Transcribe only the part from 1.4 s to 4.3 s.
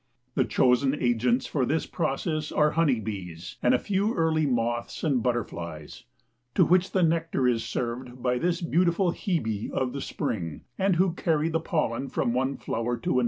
for this process are honey bees, and a few